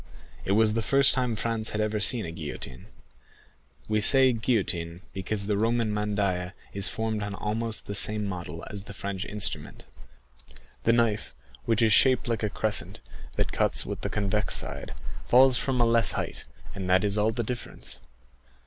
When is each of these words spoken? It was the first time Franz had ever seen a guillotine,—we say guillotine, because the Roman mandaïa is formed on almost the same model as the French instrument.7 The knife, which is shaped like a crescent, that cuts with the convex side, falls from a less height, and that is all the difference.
It 0.45 0.53
was 0.53 0.73
the 0.73 0.81
first 0.81 1.13
time 1.13 1.35
Franz 1.35 1.69
had 1.69 1.79
ever 1.79 1.99
seen 1.99 2.25
a 2.25 2.31
guillotine,—we 2.31 4.01
say 4.01 4.33
guillotine, 4.33 5.01
because 5.13 5.45
the 5.45 5.59
Roman 5.59 5.93
mandaïa 5.93 6.53
is 6.73 6.87
formed 6.87 7.21
on 7.21 7.35
almost 7.35 7.85
the 7.85 7.93
same 7.93 8.25
model 8.25 8.65
as 8.71 8.85
the 8.85 8.95
French 8.95 9.25
instrument.7 9.25 10.55
The 10.85 10.93
knife, 10.93 11.35
which 11.65 11.83
is 11.83 11.93
shaped 11.93 12.27
like 12.27 12.41
a 12.41 12.49
crescent, 12.49 12.99
that 13.35 13.51
cuts 13.51 13.85
with 13.85 14.01
the 14.01 14.09
convex 14.09 14.55
side, 14.55 14.95
falls 15.27 15.59
from 15.59 15.79
a 15.79 15.85
less 15.85 16.13
height, 16.13 16.45
and 16.73 16.89
that 16.89 17.03
is 17.03 17.15
all 17.15 17.31
the 17.31 17.43
difference. 17.43 17.99